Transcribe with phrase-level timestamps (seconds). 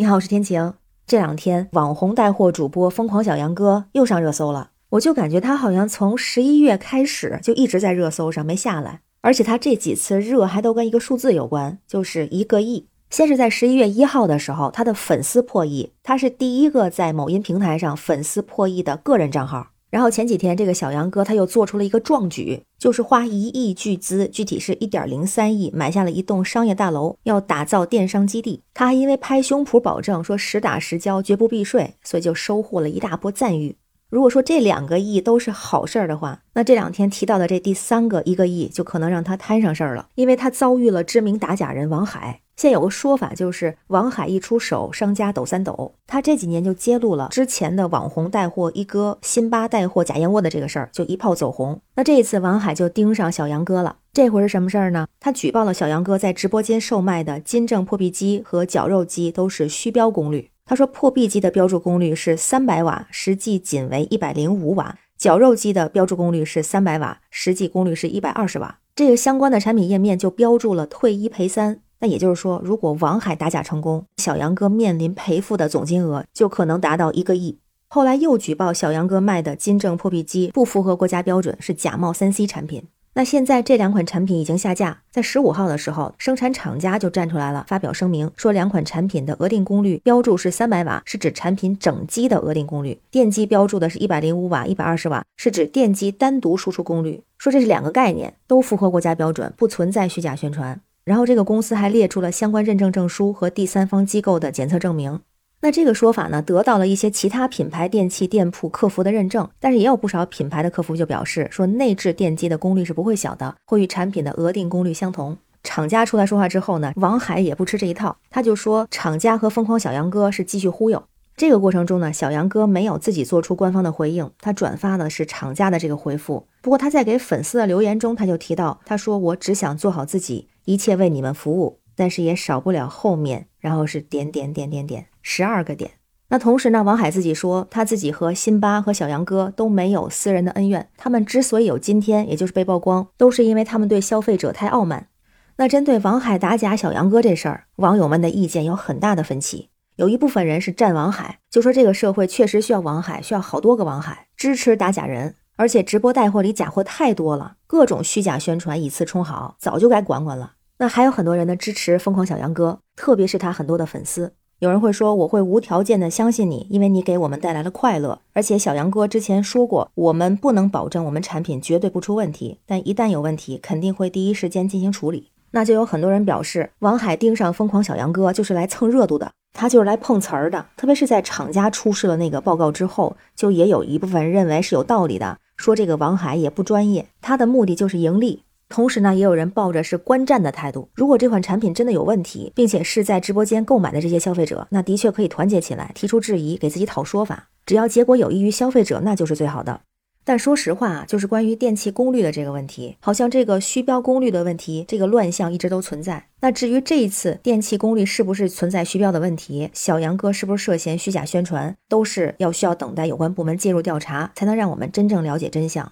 [0.00, 0.74] 你好，我是天晴。
[1.08, 12.86] 这两天网红带货主播疯狂小杨哥又上热搜了，我就感觉他好像从十一月开始就一直在热搜上没下来，而且他这几次热还都跟一个数字有关，就是一个亿。
[13.10, 19.70] 先是在十一月一号的时候，他的粉丝破亿，他是第一个在某音平台上粉丝破亿的个人账号。
[19.90, 28.60] 然后前几天，这个小杨哥他又做出了一个壮举，就是花一亿巨资，具体是一点零三亿，买下了一栋商业大楼，要打造电商基地。
[28.74, 33.76] 他还因为拍胸脯保证说实打实交，绝不避税，所以就收获了一大波赞誉。
[34.10, 42.40] 如果说这两个亿都是好事儿的话，那这两天提到的这第三个一个亿就可能让他摊上事儿了，因为他遭遇了知名打假人王海。
[42.56, 45.92] 现在有个说法，就是王海一出手，商家抖三抖。
[46.06, 51.78] 他这几年就揭露了之前的网红带货一哥辛巴带货假燕窝的这个事儿，就一炮走红。
[51.94, 55.06] 那这一次王海就盯上小杨哥了，这回是什么事儿呢？
[55.20, 60.50] 他举报了小杨哥在直播间售卖的金正破壁机和绞肉机都是虚标功率。
[60.68, 68.78] 他说破壁机的标注功率是三百瓦，实际仅为一百零五瓦；绞肉机的标注功率是三百瓦，实际功率是一百二十瓦。
[68.94, 71.80] 这个相关的产品页面就标注了退一赔三。
[72.00, 77.58] 那也就是说，如果王海打假成功，小杨哥面临赔付的总金额就可能达到一个亿。
[77.86, 82.84] 后来又举报小杨哥卖的金正破壁机不符合国家标准，是假冒三 C 产品。
[83.18, 97.20] 那现在这两款产品已经下架，在十五号的时候，生产厂家就站出来了，发表声明说两款产品的额定功率标注是三百瓦，是指产品整机的额定功率；电机标注的是一百零五瓦、一百二十瓦，是指电机单独输出功率。
[97.38, 100.80] 说这是两个概念，都符合国家标准，不存在虚假宣传。
[101.02, 105.18] 然后这个公司还列出了相关认证证书和第三方机构的检测证明。
[105.60, 115.36] 那这个说法呢，得到了一些其他品牌电器店铺客服的认证，但是也有不少品牌的客服就表示说，内置电机的功率是不会小的，会与产品的额定功率相同。
[115.64, 121.02] 厂家出来说话之后呢，王海也不吃这一套，他就说厂家和疯狂小杨哥是继续忽悠。
[121.36, 126.46] 这个过程中呢，小杨哥没有自己做出官方的回应，他转发的是厂家的这个回复。
[126.62, 135.92] 不过他在给粉丝的留言中，他就提到，他说我只想做好自己，一切为你们服务，但是也少不了后面，然后是点点点点点十二个点。
[136.30, 145.08] 那同时呢，王海自己说，他自己和辛巴和小杨哥都没有私人的恩怨，他们之所以有今天，也就是被曝光，都是因为他们对消费者太傲慢。
[145.56, 149.70] 那针对王海打假小杨哥这事儿，网友们的意见有很大的分歧。
[149.96, 160.52] 有一部分人是站王海，就说这个社会确实需要王海，需要好多个王海支持打假人，而且直播带货里假货太多了，各种虚假宣传以次充好，早就该管管了。
[160.76, 164.32] 那还有很多人呢支持疯狂小杨哥，特别是他很多的粉丝。
[164.58, 168.18] 有人会说，我会无条件的相信你，因为你给我们带来了快乐。
[168.32, 175.30] 而且小杨哥之前说过，我们不能保证我们产品绝对不出问题，但一旦有问题，肯定会第一时间进行处理。
[175.52, 179.30] 那就有很多人表示，王海盯上疯狂小杨哥就是来蹭热度的。
[179.52, 188.42] 他就是来碰瓷儿的，特别是在厂家出示了那个报告之后，就也有一部分人认为是有道理的，说这个王海也不专业，他的目的就是盈利。
[188.68, 197.48] 同时呢，也有人抱着是观战的态度，如果这款产品真的有问题，并且是在直播间购买的这些消费者，那的确可以团结起来提出质疑，给自己讨说法。
[197.64, 199.80] 只要结果有益于消费者，那就是最好的。
[200.24, 206.26] 但说实话，就是关于电器功率的这个问题，好像这个虚标功率的问题，这个乱象一直都存在。
[206.42, 215.90] 那至于这一次电器功率是不是存在虚标的问题，小杨哥是不是涉嫌虚假宣传，都是要需要等待有关部门介入调查，才能让我们真正了解真相。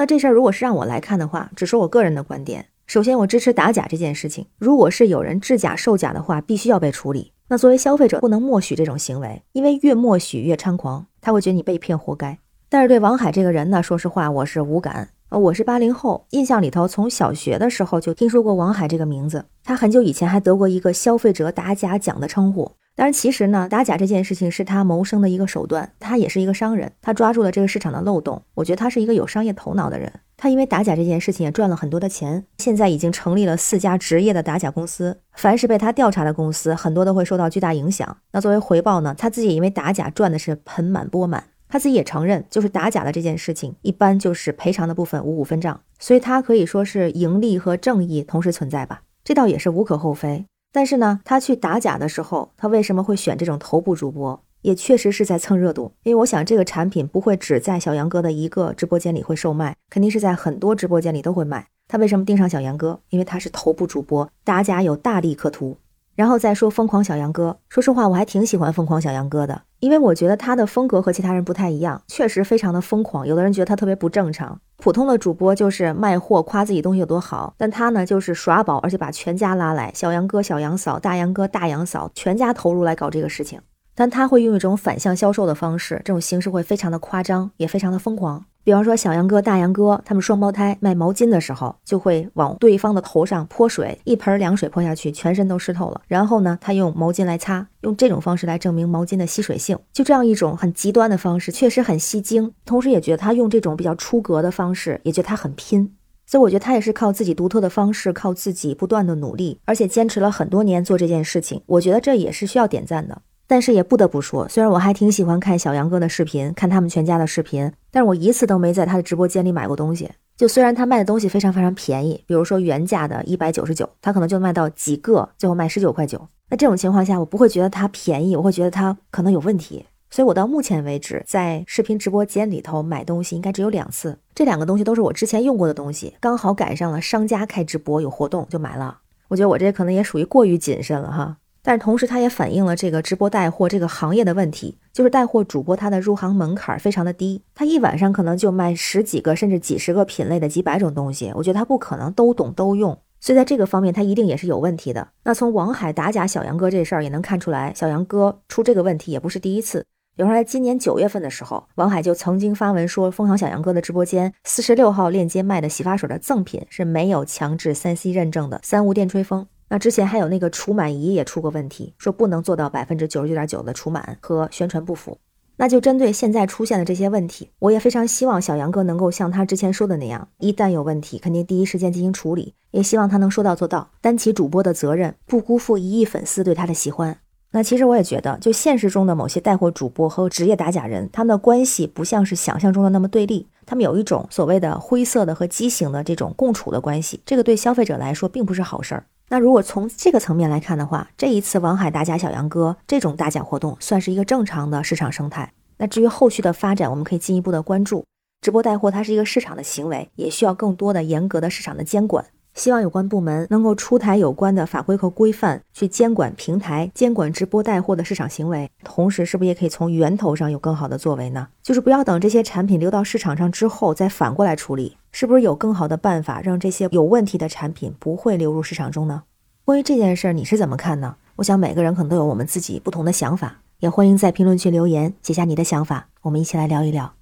[0.00, 2.66] 那这事儿如果是让我来看的话，只说我个人的观点。
[2.86, 4.46] 首先，我支持打假这件事情。
[4.56, 7.32] 如果是有人制假售假的话，必须要被处理。
[7.48, 12.38] 那作为消费者，不能默许这种行为，因为越默许越猖狂，他会觉得你被骗，活该。
[12.68, 15.08] 但是对王海这个人呢，说实话我是无感。
[15.30, 19.46] 呃，我是八零后，印象里头从小学的时候就听说过王海这个名字。
[19.64, 22.70] 他很久以前还得过一个消费者打假奖的称呼。
[22.98, 25.92] 当然，其实呢，打假这件事情是他谋生的一个手段。
[26.00, 28.42] 他也是一个商人，他抓住了这个市场的漏洞。
[28.54, 30.12] 我觉得他是一个有商业头脑的人。
[30.36, 35.20] 他因为打假这件事情也赚了很多的钱，现在已经成立了四家职业的打假公司。
[35.34, 38.16] 凡是被他调查的公司，很多都会受到巨大影响。
[38.32, 41.44] 那作为回报呢，他自己因为打假赚的是盆满钵满。
[41.68, 50.46] 他自己也承认，就是打假的这件事情，一般就是赔偿的部分五五分账，所以他可以说是盈利和正义同时存在吧，这倒也是无可厚非。
[50.72, 54.42] 但是呢，他去打假的时候，他为什么会选这种头部主播？
[54.62, 61.68] 也确实是在蹭热度，因为我想这个产品不会只在小杨哥的一个直播间里会售卖，肯定是在很多直播间里都会卖。
[61.86, 63.00] 他为什么盯上小杨哥？
[63.10, 65.76] 因为他是头部主播，打假有大利可图。
[66.18, 73.24] 然后再说疯狂小杨哥，说实话，我还挺喜欢疯狂小杨哥的，因为我觉得他的风格和其他人不太一样，确实非常的疯狂。
[73.24, 83.60] 有的人觉得他特别不正常，普通的主播就是卖货，夸自己东西有多好，但他呢就是耍宝，而且把全家拉来，小杨哥、小杨嫂、大杨哥、大杨嫂，全家投入来搞这个事情。
[83.94, 88.44] 但他会用一种反向销售的方式，这种形式会非常的夸张，也非常的疯狂。
[88.68, 96.02] 比方说，小杨哥、大杨哥他们双胞胎卖毛巾的时候，就会往对方的头上泼水，一盆凉水泼下去，全身都湿透了。
[96.06, 99.78] 然后呢，他用毛巾来擦，用这种方式来证明毛巾的吸水性。
[99.90, 105.94] 就这样一种很极端的方式，确实很吸睛，同时也觉得他用这种比较出格的方式，也觉得他很拼。
[106.26, 111.62] 所以我觉得他也是靠自己独特的方式，靠自己不断的努力，而且坚持了很多年做这件事情。
[111.64, 113.22] 我觉得这也是需要点赞的。
[113.48, 120.10] 但是也不得不说，虽然我还挺喜欢看小杨哥的视频，看他们全家的视频，但是我一次都没在他的直播间里买过东西。
[120.36, 126.28] 就虽然他卖的东西非常非常便宜，比如说原价的一百九十九，他可能就卖到几个，最后卖十九块九。
[126.50, 129.86] 那这种情况下，我不会觉得他便宜，我会觉得他可能有问题。
[130.10, 138.98] 所以我到目前为止，在视频直播间里头买东西应该只有两次，这两个东西都是我之前用过的东西，刚好赶上了商家开直播有活动就买了。
[139.28, 141.36] 我觉得我这可能也属于过于谨慎了哈。
[141.68, 155.08] 但同时，它也反映了这个直播带货这个行业的问题，就是带货主播他的入行门槛非常的低，他一晚上可能就卖十几个甚至几十个品类的几百种东西，我觉得他不可能都懂都用，所以在这个方面他一定也是有问题的。
[155.24, 159.84] 那从王海打假小杨哥这事儿也能看出来，小杨哥出这个问题也不是第一次。
[160.16, 169.46] 比方说，在今年九月份的时候，王海就曾经发文说，疯狂小杨哥的直播间四十六号链接卖的洗发水的赠品是没有强制三 C 认证的三无电吹风。
[169.68, 175.18] 那之前还有那个除螨仪也出过问题，说不能做到百分之九十九点九的除螨和宣传不符。
[175.60, 182.54] 那就针对现在出现的这些问题，我也非常希望小杨哥能够像他之前说的那样，一旦有问题，肯定第一时间进行处理。
[182.70, 187.18] 也希望他能说到做到，担起主播的责任，不辜负一亿粉丝对他的喜欢。
[187.50, 199.06] 那其实我也觉得，就现实中的某些带货主播和职业打假人，他们的关系不像是想象中的那么对立，他们有一种所谓的灰色的和畸形的这种共处的关系，这个对消费者来说并不是好事儿。
[199.30, 205.52] 那如果从这个层面来看的话，这一次王海打假小杨哥这种打假活动算是一个正常的市场生态。
[205.76, 208.04] 那至于后续的发展，我们可以进一步的关注。
[208.40, 212.24] 直播带货它是一个市场的行为，也需要更多的严格的市场的监管。
[212.54, 218.68] 希望有关部门能够出台有关的法规和规范，去监管平台、监管直播带货的市场行为。
[218.82, 221.48] 同时，是不是也可以从源头上有更好的作为呢？
[221.62, 224.96] 就是不要等这些产品流到市场上之后再反过来处理。
[225.12, 229.24] 是不是有更好的办法，让这些有问题的产品不会流入市场中呢？
[229.64, 231.16] 关于这件事儿，你是怎么看呢？
[231.36, 237.14] 我想每个人可能都有我们自己不同的想法，也欢迎在评论区留言，写下你的想法，我们一起来聊一聊。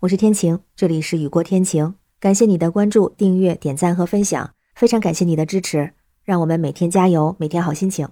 [0.00, 5.92] 我是天晴，这里是雨过天晴，感谢你的关注、订阅、点赞和分享，非常感谢你的支持，
[6.24, 8.08] 让我们每天加油，每天好心情，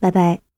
[0.00, 0.53] 拜拜。